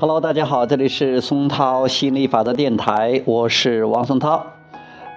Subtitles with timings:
[0.00, 4.46] Hello，大家好，这里是松涛心理法则电台，我是王松涛。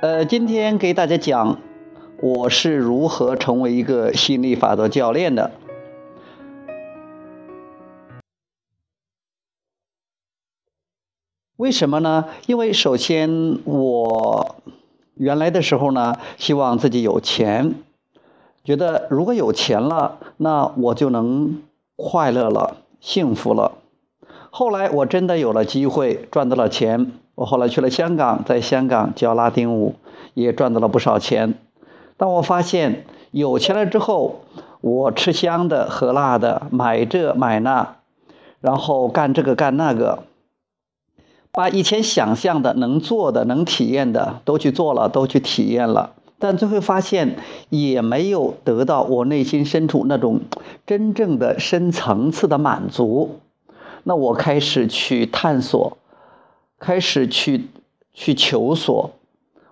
[0.02, 1.60] 呃，今天给大家讲
[2.20, 5.52] 我是如何成为一个心理法则教练的。
[11.58, 12.26] 为什么呢？
[12.48, 14.56] 因为首先我
[15.14, 17.76] 原来的时候呢，希望自己有钱，
[18.64, 21.62] 觉得如果有钱了，那我就能
[21.96, 23.74] 快乐了、幸福了。
[24.54, 27.14] 后来我真的有了机会，赚到了钱。
[27.36, 29.96] 我后来去了香港，在香港教拉丁舞，
[30.34, 31.54] 也赚到了不少钱。
[32.18, 34.42] 当我发现有钱了之后，
[34.82, 37.96] 我吃香的喝辣的，买这买那，
[38.60, 40.24] 然后干这个干那个，
[41.54, 47.38] 把以前想象的、能做的、能体验的都去做了，都去体验了，但最后发现
[47.70, 50.42] 也没有得到我内心深处那种
[50.86, 53.40] 真正的深层次的满足。
[54.04, 55.98] 那我开始去探索，
[56.80, 57.68] 开始去
[58.14, 59.12] 去求索，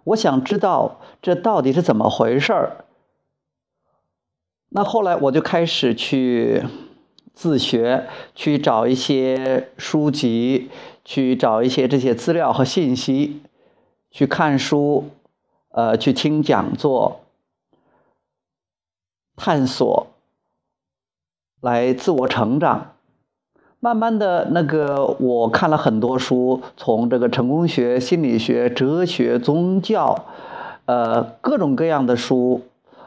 [0.04, 2.86] 我想知道这到底是怎么回事儿。
[4.70, 6.64] 那后来我就开始去
[7.34, 10.70] 自学，去找一些书籍，
[11.04, 13.42] 去找一些这些资料和信息，
[14.12, 15.10] 去看书，
[15.70, 17.22] 呃，去听讲座，
[19.36, 20.08] 探索，
[21.62, 22.94] 来自我成长。
[23.82, 30.26] 慢慢的那个，我看了很多书，从这个成功学、心理学、哲学、宗教，
[30.86, 32.62] 呃，各种各样的书，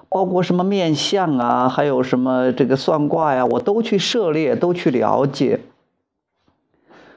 [0.09, 5.61] 包括什么面相啊，还有什么这个算卦呀，我都去涉猎，都去了解。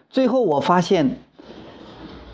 [0.09, 1.17] 最后我发现，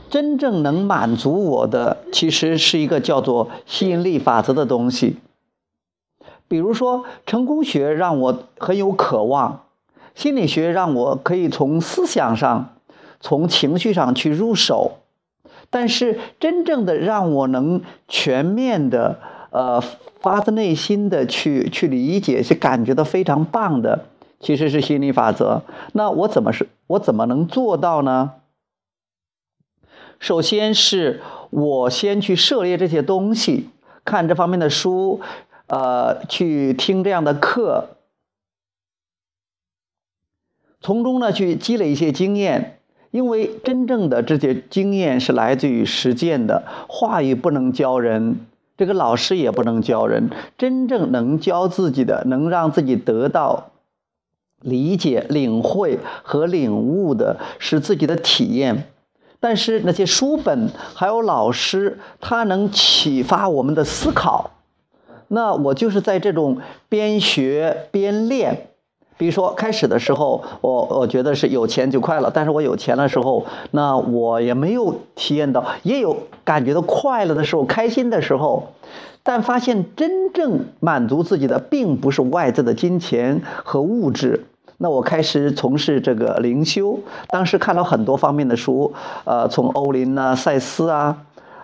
[0.09, 5.17] 真正能满足我的，其实是一个叫做吸引力法则的东西。
[6.47, 9.61] 比如说，成功学让我很有渴望。
[10.15, 12.75] 心理学让我可以从思想上、
[13.19, 14.99] 从情绪上去入手，
[15.69, 19.19] 但是真正的让我能全面的、
[19.51, 19.81] 呃，
[20.19, 24.05] 发自内心的去去理解、去感觉到非常棒的，
[24.39, 25.63] 其实是心理法则。
[25.93, 26.67] 那我怎么是？
[26.87, 28.33] 我怎么能做到呢？
[30.19, 33.69] 首先是我先去涉猎这些东西，
[34.03, 35.21] 看这方面的书，
[35.67, 37.95] 呃，去听这样的课。
[40.81, 42.79] 从中呢去积累一些经验，
[43.11, 46.63] 因为真正的这些经验是来自于实践的。
[46.87, 48.37] 话语不能教人，
[48.77, 50.31] 这个老师也不能教人。
[50.57, 53.69] 真正能教自己的，能让自己得到
[54.61, 58.87] 理解、领会和领悟的，是自己的体验。
[59.39, 64.51] 但是那些书本还有老师，他能启发我们的思考。
[65.27, 66.57] 那我就是在这种
[66.89, 68.69] 边学边练。
[69.21, 78.69] 比如说，开始的时候，我我觉得是有钱就快乐，但是我有钱的时候，那我也没有体验到，也有感觉到快乐的时候，开心的时候，
[79.21, 84.47] 但发现真正满足自己的，并不是外在的金钱和物质。
[84.79, 86.97] 那我开始从事这个灵修，
[87.29, 88.91] 当时看了很多方面的书，
[89.25, 91.15] 呃，从欧林呐、塞斯啊，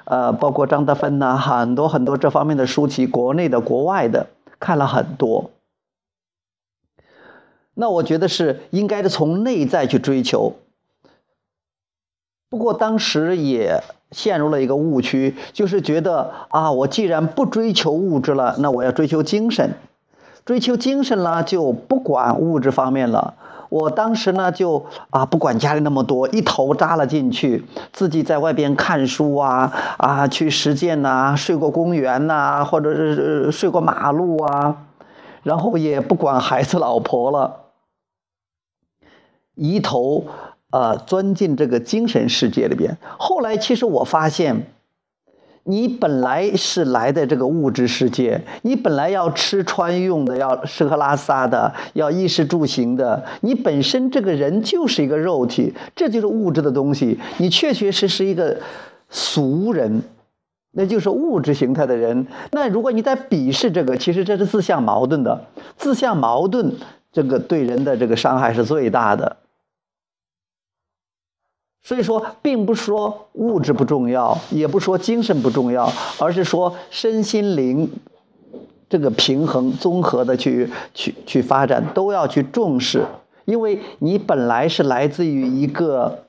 [0.06, 4.28] 呃，包括张德芬呐，很多很多这方面的书籍，国内的、国外的，
[4.60, 5.50] 看了很多。
[7.80, 10.54] 那我觉得是应该是从内在去追求。
[12.50, 19.76] 不过当时也陷入了一个误区，就是觉得啊，我既然不追求物质了，那我要追求精神，
[20.44, 23.36] 追求精神了就不管物质方面了。
[23.70, 34.78] 我当时呢就啊不管家里那么多，一头扎了进去，自己在外边看书啊啊去实践呐，睡过公园呐，或者是睡过马路啊，
[35.44, 37.67] 然后也不管孩子老婆了。
[39.58, 40.24] 一头，
[40.70, 42.98] 呃，钻进这个精神世界里边。
[43.18, 44.68] 后来，其实我发现，
[45.64, 53.26] 你本来是来的这个物质世界，你本来要吃穿用的，要吃喝拉撒的，要衣食住行的。
[53.42, 57.20] 你本身这个人就是一个肉体，这就是物质的东西。
[57.38, 58.58] 你确确实实一个
[59.10, 60.04] 俗人，
[60.72, 62.28] 那就是物质形态的人。
[62.52, 65.46] 那如果你在鄙视这个，其实这是自相矛盾的。
[65.76, 66.74] 自相矛盾，
[67.12, 69.38] 这个对人的这个伤害是最大的。
[71.88, 75.90] 所以说，并不说物质不重要，也不说精神不重要，
[76.20, 77.90] 而是说身心灵
[78.90, 83.06] 这个平衡、综合的去去去发展，都要去重视。
[83.46, 86.26] 因为你本来是来自于一个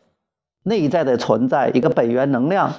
[0.63, 2.73] 内在的存在，一个本源能量，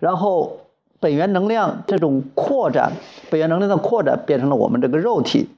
[0.00, 0.58] 然后
[0.98, 2.94] 本源能量这种扩展，
[3.30, 5.50] 本源能量的扩展变成了我们这个肉体，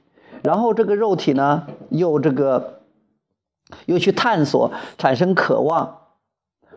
[0.43, 2.81] 然后这个肉体呢，又这个
[3.87, 6.01] 又去探索，产生渴望。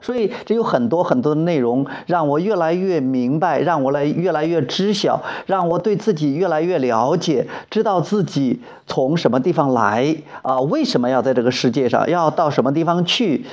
[0.00, 13.44] 所以这有很多很多的内容，让我越来越明白，让我来越来越知晓，让我对自己越来越了解，知道自己从什么地方来啊，为什么要在这个世界上，要到什么地方去？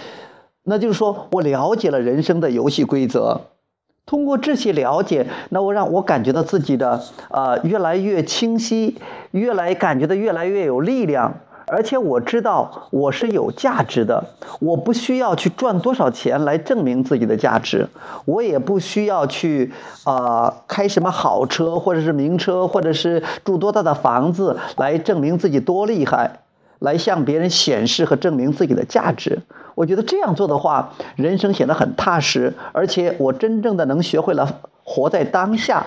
[0.64, 3.42] 那就是说我了解了人生的游戏规则。
[4.06, 8.96] 通过这些了解，那我让我感觉到自己的呃越来越清晰，
[9.32, 11.34] 越来感觉到越来越有力量。
[11.70, 14.24] 而且我知道我是有价值的，
[14.62, 17.88] 我不需要去赚多少钱来证明自己的价值，
[18.26, 19.74] 我也不需要去
[20.06, 26.40] 啊开什么好车或者是名车，或者是住多大的房子来证明自己多厉害，
[26.80, 29.42] 来向别人显示和证明自己的价值。
[29.76, 35.86] 我觉得这样做的话，人生显得很踏实，而且我真正的能学会了活在当下，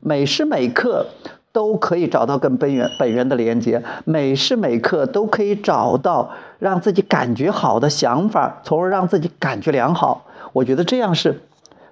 [0.00, 1.06] 每时每刻。
[1.54, 10.26] 都可以找到跟本源本源的连接，每时每刻都可以找到让自己感觉好的想法，从而让自己感觉良好。
[10.52, 11.40] 我觉得这样是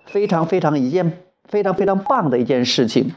[0.05, 3.15] 非常非常一件非常非常棒的一件事情。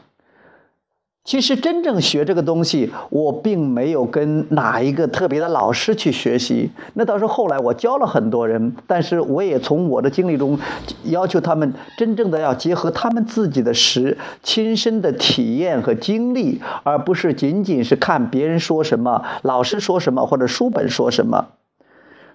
[1.26, 6.70] 其实真正学这个东西，我并没有跟哪一个特别的老师去学习。
[6.94, 10.56] 那倒是后来我教了很多人，但是我也从我的经历中，
[11.02, 21.48] 要求他们真正的要结合他们自己的实亲身的体验和经历，而不是仅仅是看别人说什么、老师说什么或者书本说什么。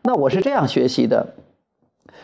[0.03, 1.27] 那我是这样学习的。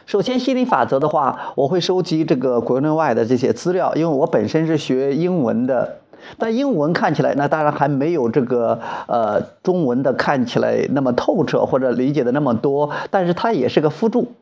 [0.06, 6.00] 首先，心理法则的话，我会收集这个国内外的这些资料，因为我本身是学英文的。
[6.38, 14.34] 但英文看起来，那当然还没有这个呃中文的看起来那么透彻或者理解的那么多，但是它也是个辅助。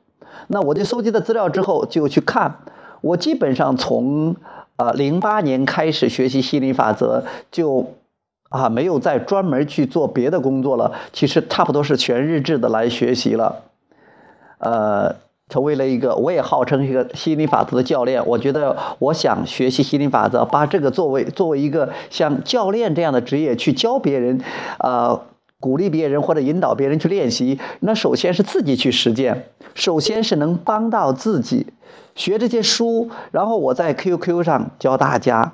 [0.47, 2.55] 那我就搜集的资料之后就去看，
[3.01, 4.35] 我基本上从
[4.77, 7.93] 呃零八年开始学习心理法则，就
[8.49, 13.63] 啊没有再专门去做别的工作了，其实差不多是全日制的来学习了，
[14.59, 15.15] 呃。
[15.47, 18.25] 成为了一个，我也号称一个心理法则的教练。
[18.25, 24.41] 我觉得，我想学习心理法则，把这个作为作为一个像教练这样的职业去教别人，
[24.79, 25.21] 呃，
[25.59, 27.59] 鼓励别人或者引导别人去练习。
[27.81, 31.67] 那首先是自己去实践，首先是能帮到自己。
[32.15, 35.53] 学这些书，然后我在 QQ 上教大家，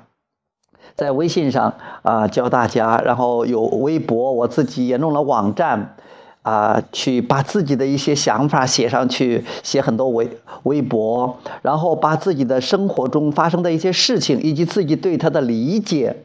[0.94, 5.96] 在微信上啊教大家，然后有微博，我自己也弄了网站。
[6.42, 10.28] 啊，去把自己的一些想法写上去，写很多微
[10.64, 16.16] 微博，然后把自己的生活中发生的一些事情，以及自己对他的理解，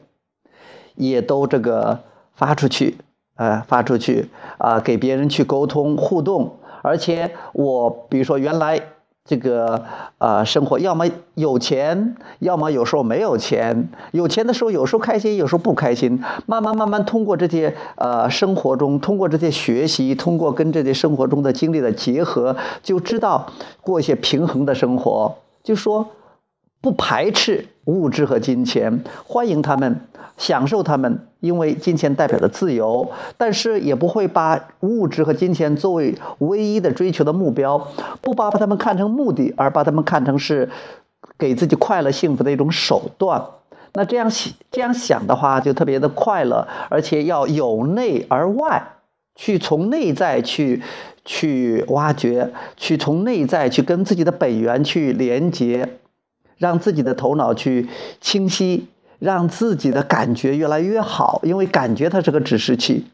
[0.95, 1.99] 也都这个
[2.33, 2.97] 发出去，
[3.35, 8.81] 呃，发出去啊，给别人去沟通互动，而且我比如说原来。
[9.27, 9.83] 这个
[10.17, 13.89] 呃，生活要么有钱，要么有时候没有钱。
[14.13, 16.19] 有钱的时候，有时候开心，有时候不开心。
[16.45, 23.45] 慢慢慢慢，通过这些呃生活中，通过这些学习，通过跟这些生活中的经历的结合，就知道
[23.81, 25.35] 过一些平衡的生活。
[25.61, 26.07] 就说。
[26.81, 30.01] 不排斥物质和金钱，欢迎他们，
[30.37, 33.09] 享受他们，因为金钱代表着自由。
[33.37, 37.87] 但是也不会把物质和金钱作为唯一的追求的目标，
[38.21, 40.69] 不把把他们看成目的，而把他们看成是
[41.37, 43.43] 给自己快乐幸福的一种手段。
[43.93, 48.83] 那这样想这样想的话，就特别的快乐，而且要由内而外
[49.35, 50.83] 去从内在去
[51.25, 55.97] 去挖掘，去从内在去跟自己的本源去连接。
[56.57, 57.87] 让自己的头脑去
[58.21, 58.87] 清晰，
[59.19, 63.05] 让自己的感觉越来越好，因为感觉它是个指示器。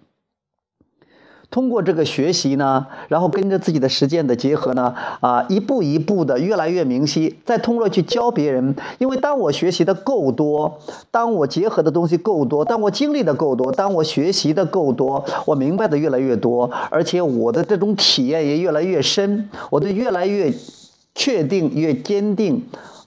[1.52, 7.38] 通过这个学习呢，然后跟着自己的实践的结合呢，啊，一步一步的越来越明晰。
[7.46, 10.80] 再通过去教别人，因为当我学习的够多，
[11.12, 20.52] 当我结合的东西够多，当我经历的够多，当我学习的够多，我明白的越来越多，而且我的这种体验也越来越深，我的越来越
[21.14, 22.64] 确定，越坚定。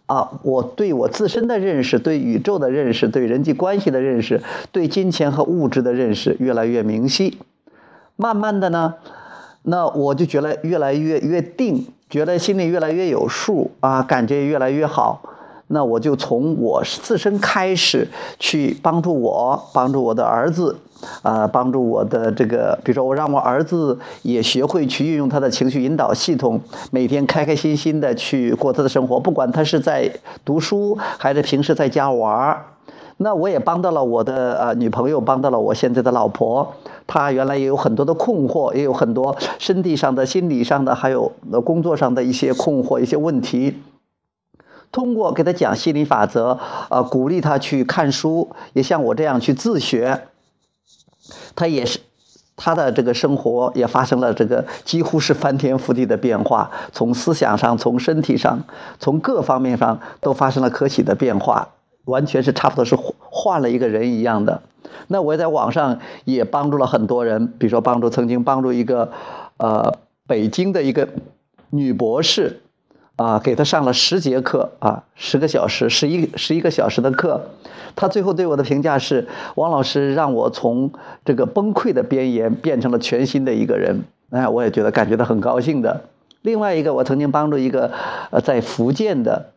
[0.07, 7.39] 啊，我对我自身的认识，对宇宙的认识，对人际关系的认识，对金钱和物质的认识越来越明晰。
[8.15, 8.95] 慢慢的呢，
[9.63, 15.23] 那我就觉得越来越越定，觉得心里越来越有数啊，感觉越来越好。
[15.69, 18.07] 那我就从我自身开始
[18.39, 20.77] 去帮助我，帮助我的儿子，
[21.23, 26.61] 啊，帮助我的这个，比如说我让我儿子也学会去运用他的情绪引导系统，
[26.91, 30.11] 每天开开心心的去过他的生活，不管他是在
[30.45, 32.65] 读书还是平时在家玩儿。
[33.19, 36.75] 那我也帮到了我的呃女朋友，帮到了我现在的老婆，
[37.07, 41.33] 她原来也有很多的困惑，也有很多身体上的、心理上的，还有
[41.65, 43.83] 工作上的一些困惑、一些问题。
[44.93, 46.59] 通过给他讲心理法则，
[46.91, 50.29] 呃，鼓励他去看书，也像我这样去自学，
[51.55, 51.99] 他也是
[52.57, 58.65] 他的这个生活也发生了这个几乎是翻天覆地的变化，从思想上、从身体上、
[58.99, 61.69] 从各方面上都发生了可喜的变化，
[62.07, 64.63] 完全是差不多是换了一个人一样的。
[65.09, 69.11] 那我在网上也帮助了很多人，比如说帮助曾经帮助一个，
[69.59, 71.09] 呃，北京的一个
[71.71, 72.63] 女博士。
[73.17, 77.41] 啊，给他上了十节课啊，十个小时，十一十一个小时的课，
[77.95, 80.93] 他最后对我的评价是：王老师让我从
[81.25, 84.05] 这个崩溃的边缘变成了全新的一个人。
[84.31, 86.03] 哎，我也觉得感觉到很高兴的。
[86.43, 87.91] 另外一个，我曾经帮助一个
[88.31, 89.53] 呃在福建的。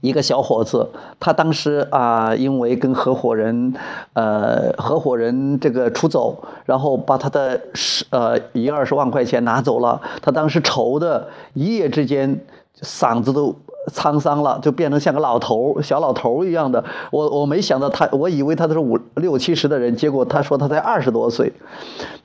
[0.00, 0.86] 一个小伙子，
[1.18, 3.74] 他当时啊，因为跟合伙人，
[4.12, 10.00] 呃，合伙人这个出走，然后把他的十呃一二十万块钱拿走了。
[10.20, 12.38] 他当时愁的，一夜之间
[12.82, 13.54] 嗓子都
[13.92, 16.84] 沧桑了，就变成像个老头小老头一样的。
[17.10, 21.50] 我我没想到他，我以为他都是五六七十的人，结果他说他才二十多岁。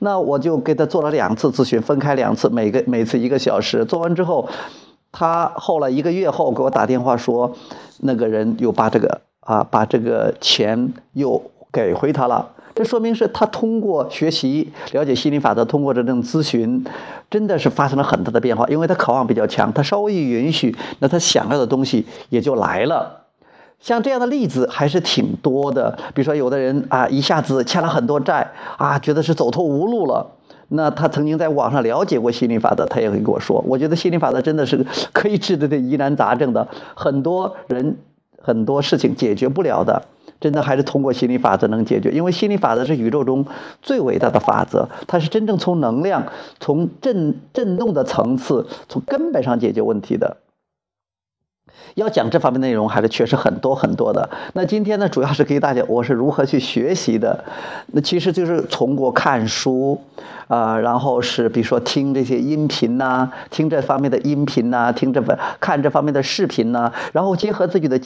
[0.00, 3.86] 那我就给他做了两次咨询，分开两次，每个每次一个小时。
[3.86, 4.46] 做完之后。
[5.12, 7.52] 他后来一个月后给我打电话说，
[8.00, 12.48] 那个人又把这个啊把这个钱又给回他了。
[12.72, 16.84] 这说明是他通过学习了解心理法则，通过这种咨询，
[17.28, 18.64] 真的是发生了很大的变化。
[18.68, 23.24] 因为他渴望比较强，他稍微一允许，那他想要的东西也就来了。
[23.80, 25.98] 像这样的例子还是挺多的。
[26.14, 28.48] 比如说有的人啊一下子欠了很多债
[28.78, 30.24] 啊，觉得是走投无路了。
[30.72, 37.96] 那他曾经在网上了解过心理法则，他也会跟我说，我觉得心理法则真的是可以治得的疑难杂症的，很多人
[38.40, 40.02] 很多事情解决不了的，
[40.40, 43.44] 真的还是通过心理法则能解决，因为心理法则是宇宙中
[43.82, 46.24] 最伟大的法则，它是真正从能量、
[46.60, 50.36] 从震震动的层次、从根本上解决问题的。
[51.94, 54.28] 要讲这方面内容，还是确实很多很多的。
[54.54, 57.44] 那今天呢，主要是给大家我是如何去学习的。
[57.88, 60.00] 那其实就是通过看书，
[60.48, 68.00] 啊，然后是比如说听这些音频呐，听这方面的音频呐，听这份看这方面的视频呐，然后结合自己的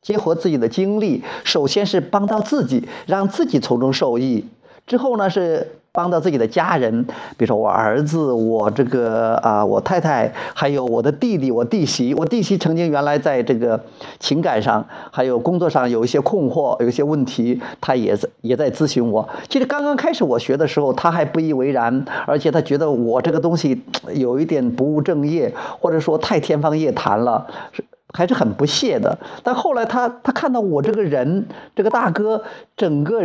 [0.00, 4.46] 结合自己的经历，首先是帮到自己，让自己从中受益。
[4.86, 5.72] 之后呢是。
[5.94, 7.04] 帮到自己的家人，
[7.36, 12.14] 比如说我儿子，我这个啊，我太太，还有我的弟弟，我弟媳。
[12.14, 13.78] 我弟媳曾经原来在这个
[14.18, 19.28] 情感上，还有工作上有一些困惑，有一些问题，他也在也在咨询我。
[19.50, 23.82] 其实刚刚开始我学的时候，他还不以为然，而且他觉得我这个东西
[24.14, 27.46] 有一点不务正业，或者说太天方夜谭了，
[28.14, 29.18] 还是很不屑的。
[29.42, 32.42] 但后来他他看到我这个人，这个大哥
[32.78, 33.22] 整个。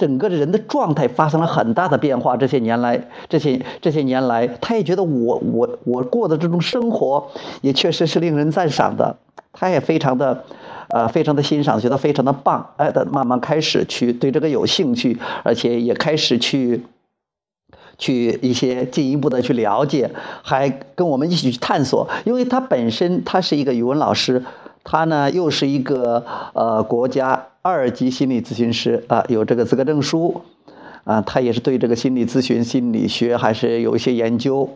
[0.00, 2.34] 整个人的状态发生了很大的变化。
[2.34, 7.28] 这些年来，这些这些年来，他也觉得我我我过的这种生活
[7.60, 9.14] 也确实是令人赞赏的。
[9.52, 10.44] 他也非常的，
[10.88, 12.66] 呃，非常的欣赏，觉得非常的棒。
[12.78, 16.82] 哎，他慢慢开始去对这个有兴趣，而且也开始去
[17.98, 20.10] 去一些进一步的去了解，
[20.42, 22.08] 还跟我们一起去探索。
[22.24, 24.42] 因为他本身他是一个语文老师，
[24.82, 27.48] 他呢又是一个呃国家。
[27.62, 30.42] 二级心理咨询师啊，有这个资格证书，
[31.04, 34.68] 啊，他也是对这个心理咨询、心理学还是有一些研究。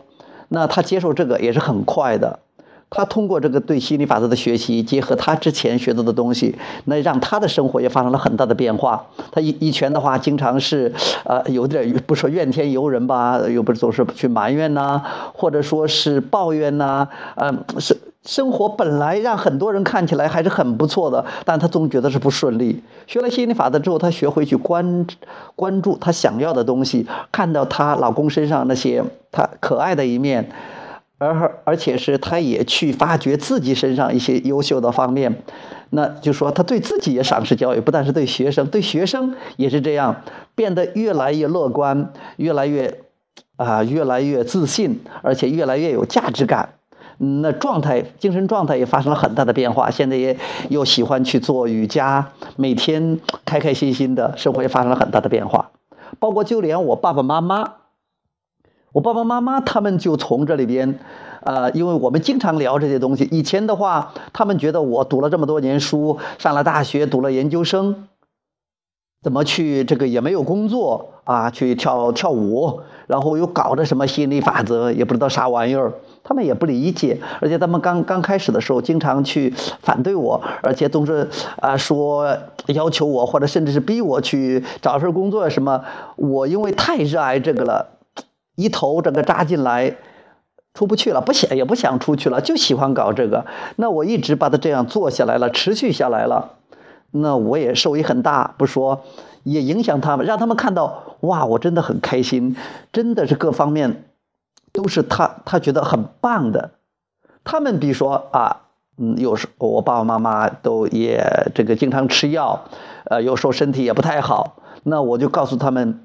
[0.49, 2.41] 那他接受这个也是很快的。
[2.89, 9.05] 他通过这个对心理法则的学习，结合他之前学到的东西，那让他的生活也发生了很大的变化。
[9.31, 15.01] 他以以前的话，经常是呃有点不说怨天尤人吧，又不是总是去埋怨呐，
[15.33, 17.97] 或者说是抱怨呐，嗯是。
[18.25, 22.81] 生活本来让很多人看起来还是很不错的，但他总觉得是不顺利。
[23.05, 25.05] 学了心理法则之后，他学会去关
[25.55, 30.49] 关注他想要的东西，看到她老公身上那些他可爱的一面，
[31.17, 35.41] 而而且是他也去发掘自己身上一些优秀的方面。
[35.91, 40.23] 那就说他对自己也赏识教育，不但是对学生，对学生也是这样，
[40.55, 43.01] 变得越来越乐观，越来越
[43.55, 46.69] 啊越来越自信，而且越来越有价值感。
[47.17, 55.71] 那状态、精神状态也发生了很大的变化，现在也又喜欢去做瑜伽，每天开开心心的生活也发生了很大的变化。
[56.19, 57.75] 包括就连我爸爸妈妈，
[58.95, 60.97] 我爸爸妈妈他们就从这里边，
[61.41, 63.27] 呃，因为我们经常聊这些东西。
[63.29, 68.07] 以前的话，他们觉得我读了这么多年书，上了大学，读了研究生，
[69.21, 75.91] 怎么去这个也没有工作啊，去跳跳舞，然后又搞着什么心理法则，也不知道啥玩意儿。
[76.23, 82.33] 他们也不理解，而且他们刚刚开始的时候，经常去反对我，而且总是啊说
[82.67, 85.83] 要求我，或者甚至是逼我去找份工作什么。
[86.15, 87.94] 我因为太热爱这个了，
[88.55, 89.95] 一头这个扎进来，
[90.73, 93.45] 出不去了，不想也不想出去了，就喜欢搞这个。
[93.75, 96.53] 那我一直把它这样做下来了，持续下来了。
[97.11, 99.03] 那我也受益很大，不说，
[99.43, 102.57] 也影响他们，让他们看到哇，我真的很开心，
[102.91, 104.03] 真的是各方面
[104.73, 106.71] 都是他他觉得很棒的。
[107.45, 108.63] 他们比如说啊，
[108.97, 112.65] 嗯，有时我爸爸妈妈都也这个经常吃药，
[113.05, 116.04] 呃，有时候身体也不太好，那我就告诉他们，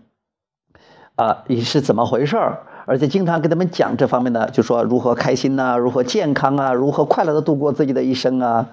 [1.20, 2.58] 啊，你是怎么回事儿？
[2.86, 8.66] 而且经常跟他们讲这方面的，就说如何开心呐，如何健康啊，如何快乐的度过自己的一生啊，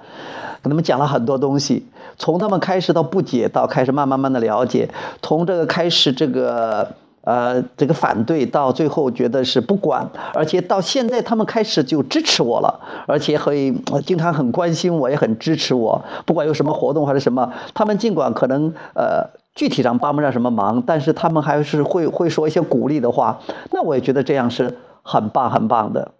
[0.61, 1.85] 跟他们讲了很多东西。
[2.17, 4.89] 从他们开始到不解，到开始慢慢慢的了解，
[5.21, 6.89] 从这个开始这个
[7.25, 13.75] 呃这个反对，到最后觉得是不管，而且到现在他们开始就支持我了，而且会
[14.05, 19.27] 经常很关心我，也很支持我，不管有什么活动还是什么，他们尽管可能呃。
[19.57, 23.39] 具体上帮不上什么忙，但是他们还是会会说一些鼓励的话，
[23.71, 26.11] 那我也觉得这样是很棒很棒的。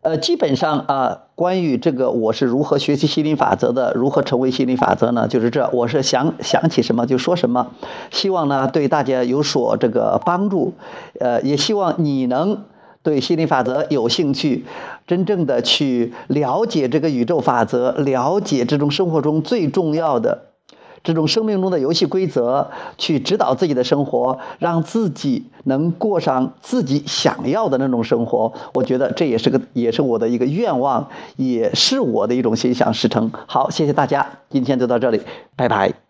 [0.00, 5.28] 呃，基本上啊，关于这个我是如何学习心理法则的，如何成为心理法则呢？
[5.28, 7.72] 就是这，我是想想起什么就说什么，
[8.10, 10.72] 希望呢对大家有所这个帮助，
[11.20, 12.64] 呃，也希望你能
[13.02, 14.64] 对心理法则有兴趣，
[15.06, 20.51] 真正的去了解这个宇宙法则，了解这种生活中最重要的。
[21.04, 28.52] 这种生命中的游戏规则，去指导自己的生活，让自己能过上自己想要的那种生活。
[28.74, 33.30] 我觉得这也是个，也是我的一个愿望，也是我的一种心想事成。
[33.46, 35.20] 好，谢谢大家，今天就到这里，
[35.56, 36.01] 拜拜。